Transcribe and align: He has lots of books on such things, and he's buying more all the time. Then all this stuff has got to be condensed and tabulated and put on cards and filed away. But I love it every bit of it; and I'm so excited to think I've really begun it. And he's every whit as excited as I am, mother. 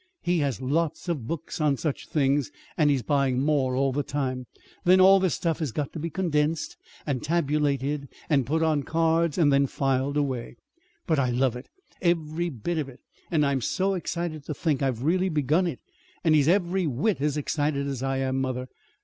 He 0.23 0.39
has 0.39 0.59
lots 0.63 1.07
of 1.09 1.27
books 1.27 1.61
on 1.61 1.77
such 1.77 2.07
things, 2.07 2.49
and 2.75 2.89
he's 2.89 3.03
buying 3.03 3.39
more 3.39 3.75
all 3.75 3.91
the 3.91 4.01
time. 4.01 4.47
Then 4.83 4.99
all 4.99 5.19
this 5.19 5.35
stuff 5.35 5.59
has 5.59 5.71
got 5.71 5.93
to 5.93 5.99
be 5.99 6.09
condensed 6.09 6.75
and 7.05 7.21
tabulated 7.21 8.09
and 8.27 8.47
put 8.47 8.63
on 8.63 8.81
cards 8.81 9.37
and 9.37 9.69
filed 9.69 10.17
away. 10.17 10.55
But 11.05 11.19
I 11.19 11.29
love 11.29 11.55
it 11.55 11.69
every 12.01 12.49
bit 12.49 12.79
of 12.79 12.89
it; 12.89 13.01
and 13.29 13.45
I'm 13.45 13.61
so 13.61 13.93
excited 13.93 14.43
to 14.45 14.55
think 14.55 14.81
I've 14.81 15.03
really 15.03 15.29
begun 15.29 15.67
it. 15.67 15.81
And 16.23 16.33
he's 16.33 16.47
every 16.47 16.87
whit 16.87 17.21
as 17.21 17.37
excited 17.37 17.85
as 17.85 18.01
I 18.01 18.17
am, 18.17 18.39
mother. 18.41 18.69